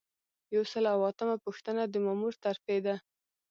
[0.55, 2.95] یو سل او اتمه پوښتنه د مامور ترفیع ده.